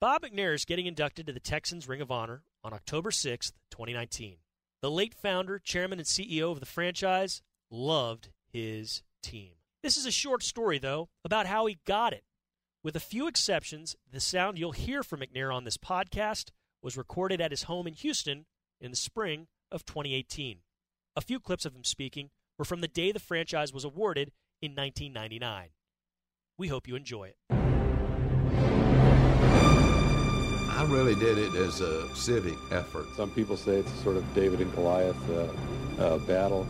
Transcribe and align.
Bob 0.00 0.22
McNair 0.22 0.54
is 0.54 0.64
getting 0.64 0.86
inducted 0.86 1.26
to 1.26 1.32
the 1.32 1.40
Texans 1.40 1.88
Ring 1.88 2.00
of 2.00 2.12
Honor 2.12 2.44
on 2.62 2.72
October 2.72 3.10
6th, 3.10 3.50
2019. 3.72 4.36
The 4.80 4.92
late 4.92 5.12
founder, 5.12 5.58
chairman, 5.58 5.98
and 5.98 6.06
CEO 6.06 6.52
of 6.52 6.60
the 6.60 6.66
franchise 6.66 7.42
loved 7.68 8.28
his 8.46 9.02
team. 9.24 9.54
This 9.82 9.96
is 9.96 10.06
a 10.06 10.12
short 10.12 10.44
story, 10.44 10.78
though, 10.78 11.08
about 11.24 11.46
how 11.46 11.66
he 11.66 11.80
got 11.84 12.12
it. 12.12 12.22
With 12.84 12.94
a 12.94 13.00
few 13.00 13.26
exceptions, 13.26 13.96
the 14.08 14.20
sound 14.20 14.56
you'll 14.56 14.70
hear 14.70 15.02
from 15.02 15.18
McNair 15.18 15.52
on 15.52 15.64
this 15.64 15.76
podcast 15.76 16.50
was 16.80 16.96
recorded 16.96 17.40
at 17.40 17.50
his 17.50 17.64
home 17.64 17.88
in 17.88 17.94
Houston 17.94 18.46
in 18.80 18.92
the 18.92 18.96
spring 18.96 19.48
of 19.72 19.84
2018. 19.84 20.58
A 21.16 21.20
few 21.20 21.40
clips 21.40 21.64
of 21.64 21.74
him 21.74 21.82
speaking 21.82 22.30
were 22.56 22.64
from 22.64 22.82
the 22.82 22.86
day 22.86 23.10
the 23.10 23.18
franchise 23.18 23.72
was 23.72 23.84
awarded 23.84 24.30
in 24.62 24.76
1999. 24.76 25.70
We 26.56 26.68
hope 26.68 26.86
you 26.86 26.94
enjoy 26.94 27.30
it. 27.30 27.57
I 30.78 30.84
really 30.84 31.16
did 31.16 31.38
it 31.38 31.56
as 31.56 31.80
a 31.80 32.08
civic 32.14 32.56
effort. 32.70 33.08
Some 33.16 33.30
people 33.30 33.56
say 33.56 33.78
it's 33.78 33.92
a 33.92 33.96
sort 33.96 34.16
of 34.16 34.32
David 34.32 34.60
and 34.60 34.72
Goliath 34.76 35.16
uh, 35.28 35.48
uh, 36.00 36.18
battle. 36.18 36.68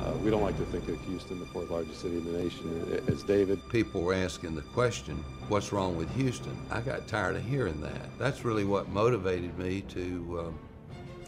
Uh, 0.00 0.12
we 0.18 0.30
don't 0.30 0.42
like 0.42 0.56
to 0.58 0.64
think 0.66 0.88
of 0.88 1.00
Houston, 1.06 1.40
the 1.40 1.46
fourth 1.46 1.68
largest 1.68 2.02
city 2.02 2.18
in 2.18 2.24
the 2.32 2.38
nation, 2.38 3.02
as 3.08 3.24
David. 3.24 3.60
People 3.68 4.02
were 4.02 4.14
asking 4.14 4.54
the 4.54 4.62
question, 4.62 5.16
what's 5.48 5.72
wrong 5.72 5.96
with 5.96 6.08
Houston? 6.14 6.56
I 6.70 6.80
got 6.82 7.08
tired 7.08 7.34
of 7.34 7.44
hearing 7.44 7.80
that. 7.80 8.16
That's 8.16 8.44
really 8.44 8.64
what 8.64 8.90
motivated 8.90 9.58
me 9.58 9.80
to, 9.88 10.46
um, 10.46 10.58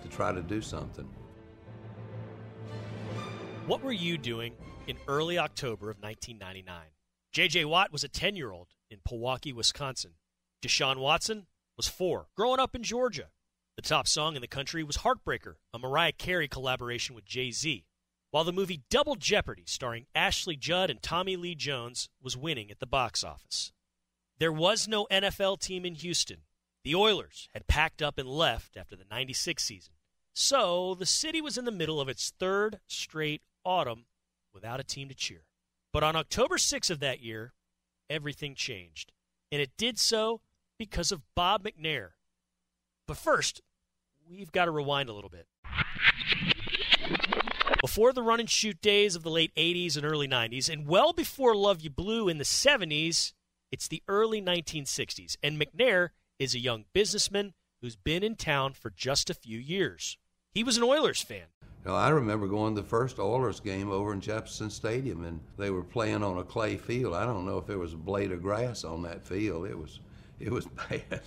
to 0.00 0.08
try 0.08 0.30
to 0.30 0.40
do 0.40 0.62
something. 0.62 1.08
What 3.66 3.82
were 3.82 3.90
you 3.90 4.16
doing 4.16 4.52
in 4.86 4.96
early 5.08 5.36
October 5.36 5.90
of 5.90 5.96
1999? 6.00 6.90
J.J. 7.32 7.64
Watt 7.64 7.90
was 7.90 8.04
a 8.04 8.08
10 8.08 8.36
year 8.36 8.52
old 8.52 8.68
in 8.88 8.98
Pewaukee, 8.98 9.52
Wisconsin. 9.52 10.12
Deshaun 10.62 10.98
Watson 10.98 11.48
was 11.80 11.88
four, 11.88 12.26
growing 12.36 12.60
up 12.60 12.74
in 12.76 12.82
Georgia. 12.82 13.30
The 13.76 13.80
top 13.80 14.06
song 14.06 14.36
in 14.36 14.42
the 14.42 14.46
country 14.46 14.84
was 14.84 14.98
Heartbreaker, 14.98 15.54
a 15.72 15.78
Mariah 15.78 16.12
Carey 16.12 16.46
collaboration 16.46 17.14
with 17.14 17.24
Jay 17.24 17.50
Z, 17.50 17.86
while 18.30 18.44
the 18.44 18.52
movie 18.52 18.82
Double 18.90 19.14
Jeopardy, 19.14 19.62
starring 19.64 20.04
Ashley 20.14 20.56
Judd 20.56 20.90
and 20.90 21.00
Tommy 21.00 21.36
Lee 21.36 21.54
Jones, 21.54 22.10
was 22.20 22.36
winning 22.36 22.70
at 22.70 22.80
the 22.80 22.86
box 22.86 23.24
office. 23.24 23.72
There 24.38 24.52
was 24.52 24.86
no 24.86 25.06
NFL 25.10 25.58
team 25.60 25.86
in 25.86 25.94
Houston. 25.94 26.42
The 26.84 26.94
Oilers 26.94 27.48
had 27.54 27.66
packed 27.66 28.02
up 28.02 28.18
and 28.18 28.28
left 28.28 28.76
after 28.76 28.94
the 28.94 29.06
96 29.10 29.64
season. 29.64 29.94
So 30.34 30.94
the 30.94 31.06
city 31.06 31.40
was 31.40 31.56
in 31.56 31.64
the 31.64 31.70
middle 31.70 31.98
of 31.98 32.10
its 32.10 32.30
third 32.38 32.80
straight 32.88 33.40
autumn 33.64 34.04
without 34.52 34.80
a 34.80 34.84
team 34.84 35.08
to 35.08 35.14
cheer. 35.14 35.46
But 35.94 36.02
on 36.02 36.14
October 36.14 36.58
6 36.58 36.90
of 36.90 37.00
that 37.00 37.22
year, 37.22 37.54
everything 38.10 38.54
changed. 38.54 39.12
And 39.50 39.62
it 39.62 39.70
did 39.78 39.98
so 39.98 40.42
because 40.80 41.12
of 41.12 41.20
Bob 41.36 41.62
McNair. 41.62 42.12
But 43.06 43.18
first, 43.18 43.60
we've 44.30 44.50
got 44.50 44.64
to 44.64 44.70
rewind 44.70 45.10
a 45.10 45.12
little 45.12 45.28
bit. 45.28 45.46
Before 47.82 48.14
the 48.14 48.22
run 48.22 48.40
and 48.40 48.48
shoot 48.48 48.80
days 48.80 49.14
of 49.14 49.22
the 49.22 49.30
late 49.30 49.54
80s 49.56 49.98
and 49.98 50.06
early 50.06 50.26
90s, 50.26 50.70
and 50.70 50.86
well 50.86 51.12
before 51.12 51.54
Love 51.54 51.82
You 51.82 51.90
Blue 51.90 52.30
in 52.30 52.38
the 52.38 52.44
70s, 52.44 53.34
it's 53.70 53.88
the 53.88 54.02
early 54.08 54.40
1960s, 54.40 55.36
and 55.42 55.60
McNair 55.60 56.08
is 56.38 56.54
a 56.54 56.58
young 56.58 56.86
businessman 56.94 57.52
who's 57.82 57.96
been 57.96 58.22
in 58.22 58.34
town 58.34 58.72
for 58.72 58.88
just 58.88 59.28
a 59.28 59.34
few 59.34 59.58
years. 59.58 60.16
He 60.54 60.64
was 60.64 60.78
an 60.78 60.82
Oilers 60.82 61.20
fan. 61.20 61.48
Know, 61.84 61.94
I 61.94 62.08
remember 62.08 62.46
going 62.46 62.74
to 62.74 62.80
the 62.80 62.88
first 62.88 63.18
Oilers 63.18 63.60
game 63.60 63.90
over 63.90 64.14
in 64.14 64.22
Jeppesen 64.22 64.70
Stadium, 64.70 65.24
and 65.24 65.40
they 65.58 65.68
were 65.68 65.82
playing 65.82 66.22
on 66.22 66.38
a 66.38 66.42
clay 66.42 66.78
field. 66.78 67.14
I 67.14 67.26
don't 67.26 67.44
know 67.44 67.58
if 67.58 67.66
there 67.66 67.78
was 67.78 67.92
a 67.92 67.98
blade 67.98 68.32
of 68.32 68.42
grass 68.42 68.82
on 68.84 69.02
that 69.02 69.22
field. 69.22 69.66
It 69.66 69.76
was 69.78 70.00
it 70.44 70.50
was 70.50 70.66
bad. 70.66 71.20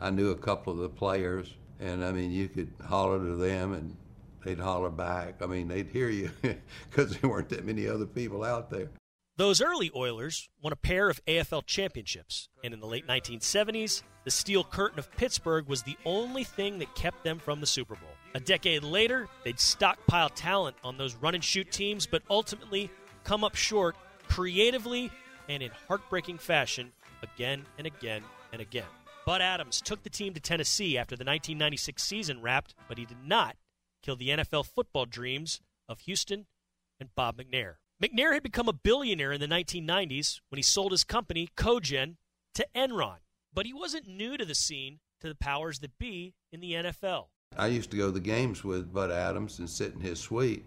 I 0.00 0.10
knew 0.10 0.30
a 0.30 0.36
couple 0.36 0.72
of 0.72 0.78
the 0.78 0.88
players, 0.88 1.52
and 1.80 2.04
I 2.04 2.12
mean, 2.12 2.30
you 2.30 2.48
could 2.48 2.72
holler 2.86 3.18
to 3.18 3.36
them, 3.36 3.72
and 3.72 3.96
they'd 4.44 4.58
holler 4.58 4.90
back. 4.90 5.42
I 5.42 5.46
mean, 5.46 5.68
they'd 5.68 5.88
hear 5.88 6.08
you 6.08 6.30
because 6.90 7.16
there 7.18 7.28
weren't 7.28 7.48
that 7.50 7.64
many 7.64 7.88
other 7.88 8.06
people 8.06 8.44
out 8.44 8.70
there. 8.70 8.90
Those 9.36 9.60
early 9.60 9.90
Oilers 9.96 10.48
won 10.62 10.72
a 10.72 10.76
pair 10.76 11.10
of 11.10 11.24
AFL 11.24 11.66
championships, 11.66 12.48
and 12.62 12.72
in 12.72 12.78
the 12.78 12.86
late 12.86 13.06
1970s, 13.08 14.02
the 14.22 14.30
Steel 14.30 14.62
Curtain 14.62 15.00
of 15.00 15.10
Pittsburgh 15.16 15.66
was 15.66 15.82
the 15.82 15.96
only 16.06 16.44
thing 16.44 16.78
that 16.78 16.94
kept 16.94 17.24
them 17.24 17.40
from 17.40 17.60
the 17.60 17.66
Super 17.66 17.96
Bowl. 17.96 18.10
A 18.34 18.40
decade 18.40 18.84
later, 18.84 19.28
they'd 19.42 19.58
stockpile 19.58 20.28
talent 20.28 20.76
on 20.84 20.96
those 20.96 21.16
run 21.16 21.34
and 21.34 21.42
shoot 21.42 21.70
teams, 21.72 22.06
but 22.06 22.22
ultimately 22.30 22.90
come 23.24 23.42
up 23.42 23.56
short 23.56 23.96
creatively 24.28 25.10
and 25.48 25.62
in 25.62 25.70
heartbreaking 25.88 26.38
fashion 26.38 26.92
again 27.24 27.64
and 27.78 27.86
again 27.86 28.22
and 28.52 28.60
again. 28.60 28.86
Bud 29.26 29.40
Adams 29.40 29.80
took 29.80 30.02
the 30.02 30.10
team 30.10 30.34
to 30.34 30.40
Tennessee 30.40 30.98
after 30.98 31.16
the 31.16 31.24
1996 31.24 32.02
season 32.02 32.42
wrapped, 32.42 32.74
but 32.88 32.98
he 32.98 33.04
did 33.04 33.24
not 33.24 33.56
kill 34.02 34.16
the 34.16 34.28
NFL 34.28 34.66
football 34.66 35.06
dreams 35.06 35.60
of 35.88 36.00
Houston 36.00 36.46
and 37.00 37.14
Bob 37.14 37.38
McNair. 37.38 37.74
McNair 38.02 38.34
had 38.34 38.42
become 38.42 38.68
a 38.68 38.72
billionaire 38.72 39.32
in 39.32 39.40
the 39.40 39.46
1990s 39.46 40.40
when 40.50 40.58
he 40.58 40.62
sold 40.62 40.92
his 40.92 41.04
company, 41.04 41.48
Cogen, 41.56 42.16
to 42.54 42.66
Enron. 42.74 43.18
But 43.52 43.66
he 43.66 43.72
wasn't 43.72 44.06
new 44.06 44.36
to 44.36 44.44
the 44.44 44.54
scene 44.54 44.98
to 45.20 45.28
the 45.28 45.34
powers 45.34 45.78
that 45.78 45.98
be 45.98 46.34
in 46.52 46.60
the 46.60 46.72
NFL. 46.72 47.26
I 47.56 47.68
used 47.68 47.90
to 47.92 47.96
go 47.96 48.06
to 48.06 48.12
the 48.12 48.20
games 48.20 48.64
with 48.64 48.92
Bud 48.92 49.10
Adams 49.10 49.58
and 49.58 49.70
sit 49.70 49.94
in 49.94 50.00
his 50.00 50.18
suite 50.20 50.64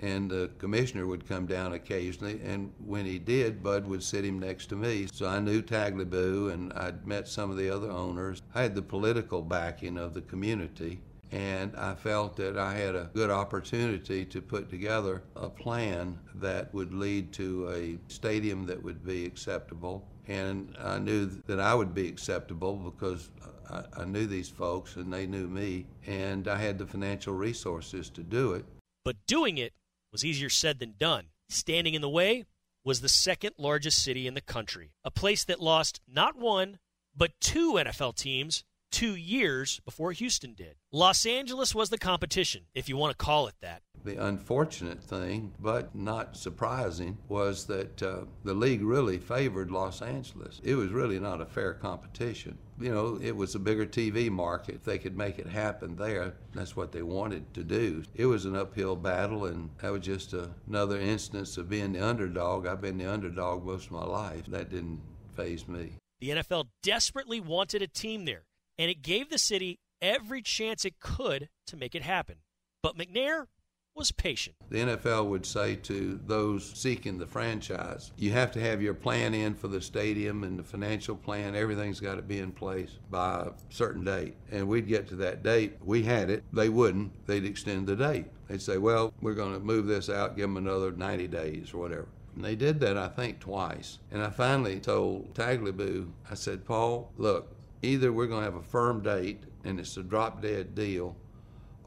and 0.00 0.30
the 0.30 0.50
commissioner 0.58 1.06
would 1.06 1.28
come 1.28 1.46
down 1.46 1.72
occasionally 1.72 2.40
and 2.44 2.72
when 2.84 3.04
he 3.04 3.18
did 3.18 3.62
bud 3.62 3.86
would 3.86 4.02
sit 4.02 4.24
him 4.24 4.38
next 4.38 4.66
to 4.66 4.76
me. 4.76 5.06
So 5.12 5.26
i 5.26 5.38
knew 5.38 5.62
tagliabue 5.62 6.52
and 6.52 6.72
i'd 6.74 7.06
met 7.06 7.28
some 7.28 7.50
of 7.50 7.56
the 7.56 7.70
other 7.70 7.90
owners. 7.90 8.42
I 8.54 8.62
had 8.62 8.74
the 8.74 8.82
political 8.82 9.42
backing 9.42 9.98
of 9.98 10.14
the 10.14 10.22
community 10.22 11.00
and 11.30 11.74
i 11.76 11.94
felt 11.94 12.36
that 12.36 12.58
i 12.58 12.74
had 12.74 12.94
a 12.94 13.10
good 13.14 13.30
opportunity 13.30 14.24
to 14.24 14.42
put 14.42 14.68
together 14.68 15.22
a 15.36 15.48
plan 15.48 16.18
that 16.34 16.72
would 16.74 16.92
lead 16.92 17.32
to 17.32 17.70
a 17.70 17.98
stadium 18.12 18.66
that 18.66 18.82
would 18.82 19.04
be 19.04 19.24
acceptable. 19.24 20.06
And 20.26 20.76
i 20.80 20.98
knew 20.98 21.26
that 21.46 21.60
i 21.60 21.74
would 21.74 21.94
be 21.94 22.08
acceptable 22.08 22.76
because 22.76 23.30
I, 23.70 23.84
I 23.98 24.04
knew 24.04 24.26
these 24.26 24.48
folks 24.48 24.96
and 24.96 25.12
they 25.12 25.26
knew 25.26 25.48
me 25.48 25.86
and 26.06 26.48
i 26.48 26.56
had 26.56 26.78
the 26.78 26.86
financial 26.86 27.34
resources 27.34 28.10
to 28.10 28.22
do 28.22 28.54
it. 28.54 28.64
But 29.04 29.16
doing 29.26 29.58
it 29.58 29.72
was 30.12 30.24
easier 30.24 30.48
said 30.48 30.78
than 30.78 30.94
done. 30.98 31.26
Standing 31.48 31.94
in 31.94 32.02
the 32.02 32.08
way 32.08 32.44
was 32.84 33.00
the 33.00 33.08
second 33.08 33.54
largest 33.58 34.02
city 34.02 34.26
in 34.26 34.34
the 34.34 34.40
country, 34.40 34.92
a 35.04 35.10
place 35.10 35.44
that 35.44 35.60
lost 35.60 36.00
not 36.06 36.36
one, 36.36 36.78
but 37.16 37.40
two 37.40 37.74
NFL 37.74 38.14
teams 38.16 38.64
two 38.92 39.16
years 39.16 39.80
before 39.84 40.12
Houston 40.12 40.52
did. 40.54 40.76
Los 40.92 41.26
Angeles 41.26 41.74
was 41.74 41.88
the 41.88 41.98
competition, 41.98 42.64
if 42.74 42.88
you 42.88 42.96
want 42.96 43.10
to 43.18 43.24
call 43.24 43.48
it 43.48 43.54
that. 43.60 43.82
The 44.04 44.22
unfortunate 44.22 45.02
thing, 45.02 45.54
but 45.58 45.94
not 45.94 46.36
surprising, 46.36 47.18
was 47.28 47.66
that 47.66 48.02
uh, 48.02 48.24
the 48.44 48.54
league 48.54 48.82
really 48.82 49.18
favored 49.18 49.70
Los 49.70 50.02
Angeles. 50.02 50.60
It 50.62 50.74
was 50.74 50.90
really 50.90 51.18
not 51.18 51.40
a 51.40 51.46
fair 51.46 51.72
competition. 51.72 52.58
You 52.82 52.92
know, 52.92 53.18
it 53.22 53.36
was 53.36 53.54
a 53.54 53.58
bigger 53.58 53.86
TV 53.86 54.30
market. 54.30 54.76
If 54.76 54.84
they 54.84 54.98
could 54.98 55.16
make 55.16 55.38
it 55.38 55.46
happen 55.46 55.96
there, 55.96 56.34
that's 56.54 56.76
what 56.76 56.92
they 56.92 57.02
wanted 57.02 57.54
to 57.54 57.62
do. 57.62 58.02
It 58.14 58.26
was 58.26 58.44
an 58.44 58.56
uphill 58.56 58.96
battle, 58.96 59.46
and 59.46 59.70
that 59.80 59.92
was 59.92 60.02
just 60.02 60.32
a, 60.32 60.50
another 60.68 60.98
instance 60.98 61.56
of 61.56 61.68
being 61.68 61.92
the 61.92 62.06
underdog. 62.06 62.66
I've 62.66 62.80
been 62.80 62.98
the 62.98 63.10
underdog 63.10 63.64
most 63.64 63.86
of 63.86 63.92
my 63.92 64.04
life. 64.04 64.46
That 64.46 64.70
didn't 64.70 65.00
phase 65.36 65.68
me. 65.68 65.92
The 66.20 66.30
NFL 66.30 66.68
desperately 66.82 67.40
wanted 67.40 67.82
a 67.82 67.88
team 67.88 68.24
there 68.24 68.44
and 68.78 68.90
it 68.90 69.02
gave 69.02 69.30
the 69.30 69.38
city 69.38 69.78
every 70.00 70.42
chance 70.42 70.84
it 70.84 71.00
could 71.00 71.48
to 71.66 71.76
make 71.76 71.94
it 71.94 72.02
happen. 72.02 72.36
But 72.82 72.96
McNair 72.96 73.46
was 73.94 74.10
patient. 74.10 74.56
The 74.70 74.78
NFL 74.78 75.26
would 75.26 75.44
say 75.44 75.76
to 75.76 76.18
those 76.26 76.72
seeking 76.74 77.18
the 77.18 77.26
franchise, 77.26 78.12
you 78.16 78.32
have 78.32 78.50
to 78.52 78.60
have 78.60 78.80
your 78.80 78.94
plan 78.94 79.34
in 79.34 79.54
for 79.54 79.68
the 79.68 79.80
stadium 79.80 80.44
and 80.44 80.58
the 80.58 80.64
financial 80.64 81.14
plan. 81.14 81.54
Everything's 81.54 82.00
got 82.00 82.14
to 82.14 82.22
be 82.22 82.38
in 82.38 82.52
place 82.52 82.98
by 83.10 83.42
a 83.42 83.50
certain 83.70 84.04
date. 84.04 84.34
And 84.50 84.66
we'd 84.66 84.88
get 84.88 85.06
to 85.08 85.16
that 85.16 85.42
date. 85.42 85.76
We 85.84 86.02
had 86.02 86.30
it. 86.30 86.42
They 86.52 86.68
wouldn't. 86.68 87.26
They'd 87.26 87.44
extend 87.44 87.86
the 87.86 87.96
date. 87.96 88.26
They'd 88.48 88.62
say, 88.62 88.78
well, 88.78 89.12
we're 89.20 89.34
going 89.34 89.54
to 89.54 89.60
move 89.60 89.86
this 89.86 90.08
out, 90.08 90.36
give 90.36 90.44
them 90.44 90.56
another 90.56 90.92
90 90.92 91.28
days 91.28 91.74
or 91.74 91.78
whatever. 91.78 92.08
And 92.34 92.44
they 92.44 92.56
did 92.56 92.80
that, 92.80 92.96
I 92.96 93.08
think, 93.08 93.40
twice. 93.40 93.98
And 94.10 94.22
I 94.22 94.30
finally 94.30 94.80
told 94.80 95.34
Tagliabue, 95.34 96.10
I 96.30 96.34
said, 96.34 96.64
Paul, 96.64 97.12
look, 97.18 97.54
either 97.82 98.12
we're 98.12 98.26
going 98.26 98.40
to 98.40 98.50
have 98.50 98.60
a 98.60 98.62
firm 98.62 99.02
date 99.02 99.42
and 99.64 99.78
it's 99.78 99.96
a 99.96 100.02
drop 100.02 100.40
dead 100.40 100.74
deal, 100.74 101.14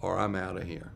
or 0.02 0.20
I'm 0.20 0.36
out 0.36 0.58
of 0.58 0.68
here. 0.68 0.92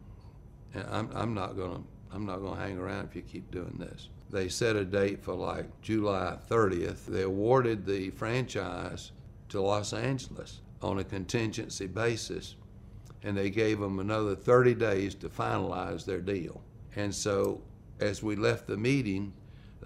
And 0.74 0.86
I'm, 0.90 1.10
I'm 1.14 1.34
not 1.34 1.56
going 1.56 1.76
to 1.76 1.84
I'm 2.12 2.26
not 2.26 2.40
going 2.40 2.56
to 2.56 2.62
hang 2.62 2.78
around 2.78 3.06
if 3.06 3.16
you 3.16 3.22
keep 3.22 3.52
doing 3.52 3.76
this. 3.78 4.10
They 4.32 4.50
set 4.50 4.76
a 4.76 4.86
date 4.86 5.24
for 5.24 5.34
like 5.34 5.82
July 5.82 6.38
30th. 6.50 7.06
They 7.06 7.24
awarded 7.24 7.86
the 7.86 8.10
franchise 8.12 9.12
to 9.50 9.62
Los 9.62 9.94
Angeles 9.94 10.62
on 10.82 11.00
a 11.00 11.04
contingency 11.04 11.88
basis, 11.88 12.56
and 13.24 13.38
they 13.38 13.50
gave 13.50 13.80
them 13.80 14.00
another 14.00 14.36
30 14.36 14.76
days 14.76 15.16
to 15.16 15.30
finalize 15.30 16.06
their 16.06 16.22
deal. 16.22 16.62
And 16.96 17.14
so, 17.14 17.62
as 18.00 18.24
we 18.24 18.36
left 18.36 18.68
the 18.68 18.78
meeting, 18.78 19.34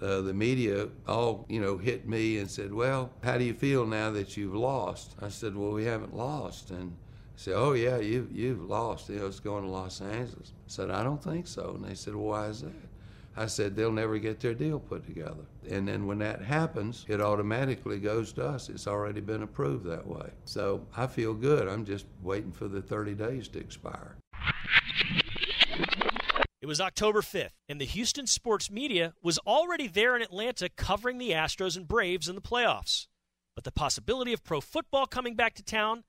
uh, 0.00 0.20
the 0.20 0.34
media 0.34 0.88
all, 1.06 1.46
you 1.48 1.60
know, 1.60 1.76
hit 1.76 2.08
me 2.08 2.38
and 2.38 2.50
said, 2.50 2.72
Well, 2.72 3.10
how 3.22 3.38
do 3.38 3.44
you 3.44 3.54
feel 3.54 3.86
now 3.86 4.10
that 4.10 4.36
you've 4.36 4.54
lost? 4.54 5.14
I 5.20 5.28
said, 5.28 5.56
Well, 5.56 5.72
we 5.72 5.84
haven't 5.84 6.14
lost. 6.14 6.70
And 6.70 6.96
Said, 7.36 7.54
Oh, 7.56 7.72
yeah, 7.72 7.98
you, 7.98 8.28
you've 8.32 8.62
lost. 8.62 9.08
You 9.08 9.16
know, 9.16 9.26
it's 9.26 9.40
going 9.40 9.64
to 9.64 9.70
Los 9.70 10.00
Angeles. 10.00 10.52
I 10.56 10.68
said, 10.68 10.90
I 10.90 11.02
don't 11.02 11.22
think 11.22 11.46
so. 11.46 11.72
And 11.74 11.84
they 11.84 11.94
said, 11.94 12.14
well, 12.14 12.26
Why 12.26 12.46
is 12.46 12.62
that? 12.62 12.72
I 13.36 13.46
said, 13.46 13.74
They'll 13.74 13.92
never 13.92 14.18
get 14.18 14.40
their 14.40 14.54
deal 14.54 14.78
put 14.78 15.04
together. 15.04 15.44
And 15.68 15.88
then 15.88 16.06
when 16.06 16.18
that 16.18 16.42
happens, 16.42 17.04
it 17.08 17.20
automatically 17.20 17.98
goes 17.98 18.32
to 18.34 18.46
us. 18.46 18.68
It's 18.68 18.86
already 18.86 19.20
been 19.20 19.42
approved 19.42 19.84
that 19.86 20.06
way. 20.06 20.30
So 20.44 20.86
I 20.96 21.06
feel 21.06 21.34
good. 21.34 21.68
I'm 21.68 21.84
just 21.84 22.06
waiting 22.22 22.52
for 22.52 22.68
the 22.68 22.82
30 22.82 23.14
days 23.14 23.48
to 23.48 23.58
expire. 23.58 24.16
It 26.64 26.66
was 26.66 26.80
October 26.80 27.20
5th, 27.20 27.50
and 27.68 27.78
the 27.78 27.84
Houston 27.84 28.26
sports 28.26 28.70
media 28.70 29.12
was 29.22 29.36
already 29.46 29.86
there 29.86 30.16
in 30.16 30.22
Atlanta 30.22 30.70
covering 30.70 31.18
the 31.18 31.32
Astros 31.32 31.76
and 31.76 31.86
Braves 31.86 32.26
in 32.26 32.36
the 32.36 32.40
playoffs. 32.40 33.06
But 33.54 33.64
the 33.64 33.70
possibility 33.70 34.32
of 34.32 34.42
pro 34.42 34.62
football 34.62 35.04
coming 35.04 35.34
back 35.34 35.52
to 35.56 35.62
town 35.62 36.04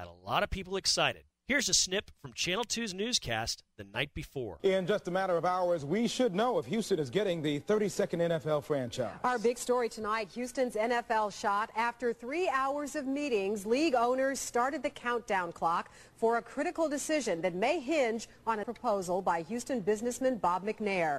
had 0.00 0.08
a 0.08 0.26
lot 0.26 0.42
of 0.42 0.48
people 0.48 0.76
excited. 0.76 1.24
Here's 1.46 1.68
a 1.68 1.74
snip 1.74 2.10
from 2.22 2.32
Channel 2.32 2.64
2's 2.64 2.94
newscast 2.94 3.62
the 3.76 3.84
night 3.84 4.14
before. 4.14 4.58
In 4.62 4.86
just 4.86 5.08
a 5.08 5.10
matter 5.10 5.36
of 5.36 5.44
hours, 5.44 5.84
we 5.84 6.08
should 6.08 6.34
know 6.34 6.58
if 6.58 6.64
Houston 6.64 6.98
is 6.98 7.10
getting 7.10 7.42
the 7.42 7.60
32nd 7.60 8.30
NFL 8.30 8.64
franchise. 8.64 9.12
Our 9.24 9.38
big 9.38 9.58
story 9.58 9.90
tonight, 9.90 10.30
Houston's 10.32 10.74
NFL 10.74 11.38
shot. 11.38 11.70
After 11.76 12.14
three 12.14 12.48
hours 12.48 12.96
of 12.96 13.06
meetings, 13.06 13.66
league 13.66 13.94
owners 13.94 14.40
started 14.40 14.82
the 14.82 14.88
countdown 14.88 15.52
clock 15.52 15.90
for 16.16 16.38
a 16.38 16.42
critical 16.42 16.88
decision 16.88 17.42
that 17.42 17.54
may 17.54 17.78
hinge 17.78 18.26
on 18.46 18.60
a 18.60 18.64
proposal 18.64 19.20
by 19.20 19.42
Houston 19.42 19.80
businessman 19.80 20.36
Bob 20.36 20.64
McNair. 20.64 21.18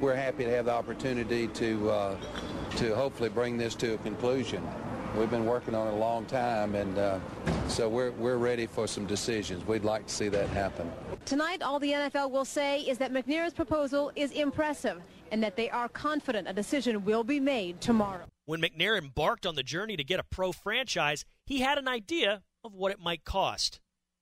We're 0.00 0.14
happy 0.14 0.44
to 0.44 0.50
have 0.50 0.64
the 0.64 0.72
opportunity 0.72 1.48
to, 1.48 1.90
uh, 1.90 2.16
to 2.76 2.94
hopefully 2.94 3.28
bring 3.28 3.58
this 3.58 3.74
to 3.74 3.94
a 3.94 3.98
conclusion. 3.98 4.66
We've 5.18 5.28
been 5.28 5.46
working 5.46 5.74
on 5.74 5.88
it 5.88 5.94
a 5.94 5.96
long 5.96 6.26
time, 6.26 6.76
and 6.76 6.96
uh, 6.96 7.18
so 7.66 7.88
we're, 7.88 8.12
we're 8.12 8.36
ready 8.36 8.66
for 8.66 8.86
some 8.86 9.04
decisions. 9.04 9.66
We'd 9.66 9.82
like 9.82 10.06
to 10.06 10.14
see 10.14 10.28
that 10.28 10.48
happen. 10.50 10.88
Tonight, 11.24 11.60
all 11.60 11.80
the 11.80 11.90
NFL 11.90 12.30
will 12.30 12.44
say 12.44 12.82
is 12.82 12.98
that 12.98 13.12
McNair's 13.12 13.52
proposal 13.52 14.12
is 14.14 14.30
impressive 14.30 15.02
and 15.32 15.42
that 15.42 15.56
they 15.56 15.70
are 15.70 15.88
confident 15.88 16.46
a 16.46 16.52
decision 16.52 17.04
will 17.04 17.24
be 17.24 17.40
made 17.40 17.80
tomorrow. 17.80 18.26
When 18.46 18.60
McNair 18.60 18.96
embarked 18.96 19.44
on 19.44 19.56
the 19.56 19.64
journey 19.64 19.96
to 19.96 20.04
get 20.04 20.20
a 20.20 20.22
pro 20.22 20.52
franchise, 20.52 21.24
he 21.44 21.62
had 21.62 21.78
an 21.78 21.88
idea 21.88 22.42
of 22.62 22.74
what 22.74 22.92
it 22.92 23.00
might 23.00 23.24
cost. 23.24 23.80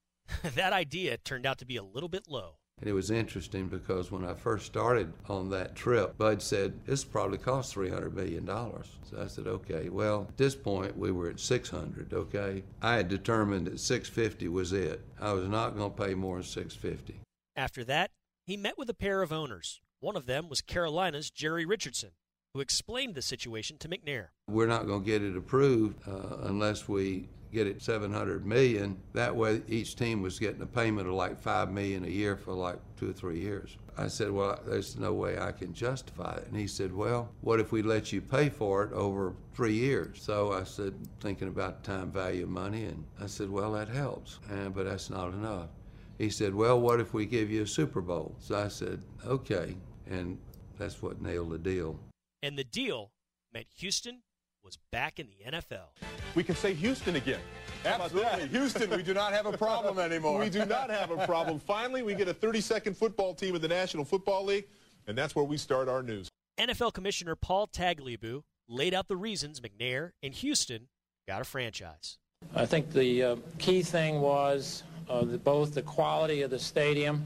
that 0.54 0.72
idea 0.72 1.18
turned 1.18 1.44
out 1.44 1.58
to 1.58 1.66
be 1.66 1.76
a 1.76 1.84
little 1.84 2.08
bit 2.08 2.22
low. 2.26 2.54
And 2.80 2.90
it 2.90 2.92
was 2.92 3.10
interesting 3.10 3.68
because 3.68 4.12
when 4.12 4.24
I 4.24 4.34
first 4.34 4.66
started 4.66 5.10
on 5.30 5.48
that 5.50 5.74
trip, 5.74 6.18
Bud 6.18 6.42
said, 6.42 6.84
this 6.84 7.04
probably 7.04 7.38
cost 7.38 7.74
$300 7.74 8.12
million. 8.12 8.46
So 8.46 9.18
I 9.18 9.28
said, 9.28 9.46
okay, 9.46 9.88
well, 9.88 10.26
at 10.28 10.36
this 10.36 10.54
point 10.54 10.96
we 10.96 11.10
were 11.10 11.30
at 11.30 11.40
600, 11.40 12.12
okay? 12.12 12.64
I 12.82 12.96
had 12.96 13.08
determined 13.08 13.66
that 13.66 13.80
650 13.80 14.48
was 14.48 14.74
it. 14.74 15.00
I 15.18 15.32
was 15.32 15.48
not 15.48 15.74
going 15.74 15.90
to 15.90 16.02
pay 16.02 16.14
more 16.14 16.36
than 16.36 16.44
650. 16.44 17.18
After 17.56 17.82
that, 17.84 18.10
he 18.46 18.58
met 18.58 18.76
with 18.76 18.90
a 18.90 18.94
pair 18.94 19.22
of 19.22 19.32
owners. 19.32 19.80
One 20.00 20.16
of 20.16 20.26
them 20.26 20.50
was 20.50 20.60
Carolina's 20.60 21.30
Jerry 21.30 21.64
Richardson, 21.64 22.10
who 22.52 22.60
explained 22.60 23.14
the 23.14 23.22
situation 23.22 23.78
to 23.78 23.88
McNair. 23.88 24.28
We're 24.48 24.66
not 24.66 24.86
going 24.86 25.02
to 25.02 25.06
get 25.06 25.22
it 25.22 25.34
approved 25.34 26.06
uh, 26.06 26.36
unless 26.42 26.86
we 26.86 27.30
get 27.56 27.66
it 27.66 27.80
700 27.80 28.44
million. 28.44 28.98
That 29.14 29.34
way, 29.34 29.62
each 29.66 29.96
team 29.96 30.20
was 30.20 30.38
getting 30.38 30.60
a 30.60 30.66
payment 30.66 31.08
of 31.08 31.14
like 31.14 31.40
five 31.40 31.70
million 31.70 32.04
a 32.04 32.08
year 32.08 32.36
for 32.36 32.52
like 32.52 32.78
two 32.98 33.08
or 33.08 33.12
three 33.14 33.40
years. 33.40 33.78
I 33.96 34.08
said, 34.08 34.30
"Well, 34.30 34.60
there's 34.66 34.98
no 34.98 35.14
way 35.14 35.38
I 35.38 35.52
can 35.52 35.72
justify 35.72 36.34
it." 36.34 36.48
And 36.48 36.56
he 36.56 36.66
said, 36.66 36.92
"Well, 36.92 37.32
what 37.40 37.58
if 37.58 37.72
we 37.72 37.80
let 37.80 38.12
you 38.12 38.20
pay 38.20 38.50
for 38.50 38.84
it 38.84 38.92
over 38.92 39.34
three 39.54 39.72
years?" 39.72 40.22
So 40.22 40.52
I 40.52 40.64
said, 40.64 40.92
thinking 41.20 41.48
about 41.48 41.82
time 41.82 42.12
value 42.12 42.42
of 42.42 42.50
money, 42.50 42.84
and 42.84 43.02
I 43.18 43.26
said, 43.26 43.48
"Well, 43.48 43.72
that 43.72 43.88
helps, 43.88 44.38
uh, 44.52 44.68
but 44.68 44.84
that's 44.84 45.08
not 45.08 45.32
enough." 45.32 45.70
He 46.18 46.28
said, 46.28 46.54
"Well, 46.54 46.78
what 46.78 47.00
if 47.00 47.14
we 47.14 47.24
give 47.24 47.50
you 47.50 47.62
a 47.62 47.66
Super 47.66 48.02
Bowl?" 48.02 48.36
So 48.38 48.58
I 48.58 48.68
said, 48.68 49.02
"Okay," 49.24 49.76
and 50.06 50.38
that's 50.76 51.00
what 51.00 51.22
nailed 51.22 51.52
the 51.52 51.58
deal. 51.58 51.98
And 52.42 52.58
the 52.58 52.64
deal 52.64 53.12
meant 53.50 53.68
Houston 53.78 54.24
was 54.66 54.76
back 54.90 55.20
in 55.20 55.28
the 55.28 55.52
NFL. 55.52 55.86
We 56.34 56.42
can 56.42 56.56
say 56.56 56.74
Houston 56.74 57.14
again. 57.14 57.38
Absolutely. 57.84 58.48
Houston, 58.48 58.90
we 58.90 59.02
do 59.04 59.14
not 59.14 59.32
have 59.32 59.46
a 59.46 59.56
problem 59.56 60.00
anymore. 60.00 60.40
we 60.40 60.50
do 60.50 60.66
not 60.66 60.90
have 60.90 61.12
a 61.12 61.24
problem. 61.24 61.60
Finally, 61.60 62.02
we 62.02 62.16
get 62.16 62.26
a 62.26 62.34
32nd 62.34 62.96
football 62.96 63.32
team 63.32 63.54
in 63.54 63.62
the 63.62 63.68
National 63.68 64.04
Football 64.04 64.44
League, 64.44 64.66
and 65.06 65.16
that's 65.16 65.36
where 65.36 65.44
we 65.44 65.56
start 65.56 65.88
our 65.88 66.02
news. 66.02 66.28
NFL 66.58 66.94
Commissioner 66.94 67.36
Paul 67.36 67.68
Tagliabue 67.68 68.42
laid 68.68 68.92
out 68.92 69.06
the 69.06 69.16
reasons 69.16 69.60
McNair 69.60 70.10
and 70.20 70.34
Houston 70.34 70.88
got 71.28 71.40
a 71.40 71.44
franchise. 71.44 72.18
I 72.56 72.66
think 72.66 72.90
the 72.90 73.22
uh, 73.22 73.36
key 73.58 73.82
thing 73.82 74.20
was 74.20 74.82
uh, 75.08 75.24
the, 75.24 75.38
both 75.38 75.74
the 75.74 75.82
quality 75.82 76.42
of 76.42 76.50
the 76.50 76.58
stadium, 76.58 77.24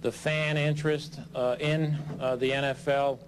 the 0.00 0.10
fan 0.10 0.56
interest 0.56 1.20
uh, 1.34 1.56
in 1.60 1.98
uh, 2.20 2.36
the 2.36 2.50
NFL 2.50 3.18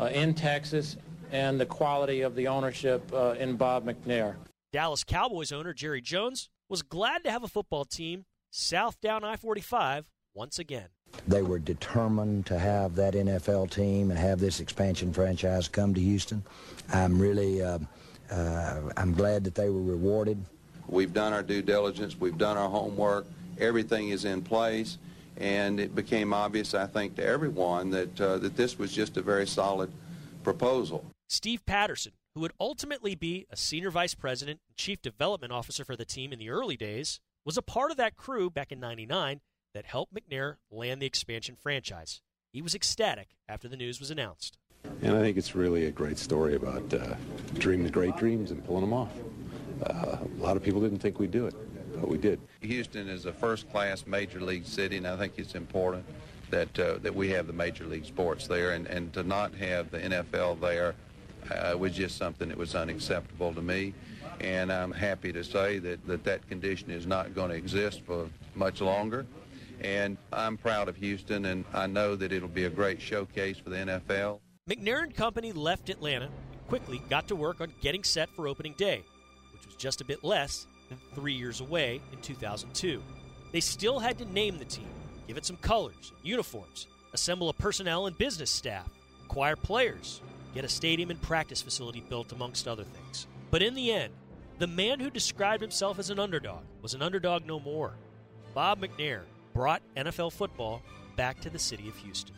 uh, 0.00 0.04
in 0.04 0.32
Texas, 0.32 0.96
and 1.32 1.60
the 1.60 1.66
quality 1.66 2.22
of 2.22 2.34
the 2.34 2.48
ownership 2.48 3.02
uh, 3.12 3.34
in 3.38 3.56
Bob 3.56 3.84
McNair. 3.84 4.36
Dallas 4.72 5.04
Cowboys 5.04 5.52
owner 5.52 5.72
Jerry 5.72 6.00
Jones 6.00 6.50
was 6.68 6.82
glad 6.82 7.24
to 7.24 7.30
have 7.30 7.42
a 7.42 7.48
football 7.48 7.84
team 7.84 8.24
south 8.50 9.00
down 9.00 9.24
I 9.24 9.36
45 9.36 10.06
once 10.34 10.58
again. 10.58 10.88
They 11.26 11.42
were 11.42 11.58
determined 11.58 12.46
to 12.46 12.58
have 12.58 12.94
that 12.96 13.14
NFL 13.14 13.70
team 13.70 14.10
and 14.10 14.18
have 14.18 14.40
this 14.40 14.60
expansion 14.60 15.12
franchise 15.12 15.68
come 15.68 15.94
to 15.94 16.00
Houston. 16.00 16.44
I'm 16.92 17.18
really, 17.18 17.62
uh, 17.62 17.78
uh, 18.30 18.80
I'm 18.96 19.14
glad 19.14 19.44
that 19.44 19.54
they 19.54 19.70
were 19.70 19.82
rewarded. 19.82 20.38
We've 20.86 21.12
done 21.12 21.32
our 21.32 21.42
due 21.42 21.62
diligence. 21.62 22.18
We've 22.18 22.38
done 22.38 22.56
our 22.56 22.68
homework. 22.68 23.26
Everything 23.58 24.10
is 24.10 24.24
in 24.24 24.42
place, 24.42 24.98
and 25.36 25.80
it 25.80 25.94
became 25.94 26.32
obvious, 26.32 26.74
I 26.74 26.86
think, 26.86 27.16
to 27.16 27.24
everyone 27.24 27.90
that 27.90 28.20
uh, 28.20 28.38
that 28.38 28.56
this 28.56 28.78
was 28.78 28.92
just 28.92 29.16
a 29.16 29.22
very 29.22 29.46
solid 29.46 29.90
proposal. 30.44 31.04
Steve 31.30 31.66
Patterson, 31.66 32.12
who 32.34 32.40
would 32.40 32.54
ultimately 32.58 33.14
be 33.14 33.46
a 33.50 33.56
senior 33.56 33.90
vice 33.90 34.14
president 34.14 34.60
and 34.66 34.76
chief 34.76 35.02
development 35.02 35.52
officer 35.52 35.84
for 35.84 35.94
the 35.94 36.06
team 36.06 36.32
in 36.32 36.38
the 36.38 36.48
early 36.48 36.76
days, 36.76 37.20
was 37.44 37.58
a 37.58 37.62
part 37.62 37.90
of 37.90 37.98
that 37.98 38.16
crew 38.16 38.48
back 38.48 38.72
in 38.72 38.80
99 38.80 39.42
that 39.74 39.84
helped 39.84 40.14
McNair 40.14 40.56
land 40.70 41.02
the 41.02 41.06
expansion 41.06 41.54
franchise. 41.54 42.22
He 42.50 42.62
was 42.62 42.74
ecstatic 42.74 43.36
after 43.46 43.68
the 43.68 43.76
news 43.76 44.00
was 44.00 44.10
announced. 44.10 44.56
And 45.02 45.14
I 45.14 45.20
think 45.20 45.36
it's 45.36 45.54
really 45.54 45.84
a 45.84 45.90
great 45.90 46.16
story 46.16 46.54
about 46.54 46.94
uh, 46.94 47.14
dreaming 47.54 47.84
the 47.84 47.92
great 47.92 48.16
dreams 48.16 48.50
and 48.50 48.64
pulling 48.64 48.80
them 48.80 48.94
off. 48.94 49.12
Uh, 49.82 50.16
a 50.22 50.42
lot 50.42 50.56
of 50.56 50.62
people 50.62 50.80
didn't 50.80 50.98
think 50.98 51.18
we'd 51.18 51.30
do 51.30 51.46
it, 51.46 51.54
but 52.00 52.08
we 52.08 52.16
did. 52.16 52.40
Houston 52.62 53.06
is 53.06 53.26
a 53.26 53.32
first-class 53.34 54.06
major 54.06 54.40
league 54.40 54.64
city, 54.64 54.96
and 54.96 55.06
I 55.06 55.16
think 55.18 55.34
it's 55.36 55.54
important 55.54 56.06
that 56.48 56.78
uh, 56.78 56.96
that 57.02 57.14
we 57.14 57.28
have 57.28 57.46
the 57.46 57.52
major 57.52 57.84
league 57.84 58.06
sports 58.06 58.46
there, 58.46 58.72
and, 58.72 58.86
and 58.86 59.12
to 59.12 59.22
not 59.22 59.54
have 59.56 59.90
the 59.90 59.98
NFL 59.98 60.60
there 60.60 60.94
uh, 61.50 61.76
was 61.76 61.92
just 61.92 62.16
something 62.16 62.48
that 62.48 62.58
was 62.58 62.74
unacceptable 62.74 63.54
to 63.54 63.62
me. 63.62 63.94
And 64.40 64.72
I'm 64.72 64.92
happy 64.92 65.32
to 65.32 65.42
say 65.42 65.78
that 65.78 66.06
that, 66.06 66.24
that 66.24 66.48
condition 66.48 66.90
is 66.90 67.06
not 67.06 67.34
going 67.34 67.50
to 67.50 67.56
exist 67.56 68.02
for 68.06 68.28
much 68.54 68.80
longer. 68.80 69.26
And 69.80 70.16
I'm 70.32 70.56
proud 70.56 70.88
of 70.88 70.96
Houston, 70.96 71.44
and 71.46 71.64
I 71.72 71.86
know 71.86 72.16
that 72.16 72.32
it'll 72.32 72.48
be 72.48 72.64
a 72.64 72.70
great 72.70 73.00
showcase 73.00 73.58
for 73.58 73.70
the 73.70 73.76
NFL. 73.76 74.40
McNair 74.68 75.02
and 75.02 75.14
Company 75.14 75.52
left 75.52 75.88
Atlanta 75.88 76.28
quickly 76.68 77.00
got 77.08 77.26
to 77.28 77.36
work 77.36 77.60
on 77.60 77.72
getting 77.80 78.04
set 78.04 78.28
for 78.30 78.46
opening 78.46 78.74
day, 78.76 79.02
which 79.52 79.66
was 79.66 79.74
just 79.76 80.00
a 80.00 80.04
bit 80.04 80.22
less 80.22 80.66
than 80.88 80.98
three 81.14 81.32
years 81.32 81.60
away 81.60 82.00
in 82.12 82.20
2002. 82.20 83.02
They 83.52 83.60
still 83.60 83.98
had 83.98 84.18
to 84.18 84.24
name 84.26 84.58
the 84.58 84.64
team, 84.64 84.88
give 85.26 85.38
it 85.38 85.46
some 85.46 85.56
colors, 85.56 86.12
uniforms, 86.22 86.86
assemble 87.12 87.48
a 87.48 87.54
personnel 87.54 88.06
and 88.06 88.18
business 88.18 88.50
staff, 88.50 88.88
acquire 89.24 89.56
players, 89.56 90.20
get 90.58 90.64
a 90.64 90.68
stadium 90.68 91.08
and 91.08 91.22
practice 91.22 91.62
facility 91.62 92.00
built, 92.08 92.32
amongst 92.32 92.66
other 92.66 92.82
things. 92.82 93.28
But 93.52 93.62
in 93.62 93.74
the 93.74 93.92
end, 93.92 94.12
the 94.58 94.66
man 94.66 94.98
who 94.98 95.08
described 95.08 95.62
himself 95.62 96.00
as 96.00 96.10
an 96.10 96.18
underdog 96.18 96.64
was 96.82 96.94
an 96.94 97.00
underdog 97.00 97.46
no 97.46 97.60
more. 97.60 97.92
Bob 98.54 98.80
McNair 98.80 99.20
brought 99.54 99.82
NFL 99.96 100.32
football 100.32 100.82
back 101.14 101.38
to 101.42 101.48
the 101.48 101.60
city 101.60 101.88
of 101.88 101.94
Houston. 101.98 102.34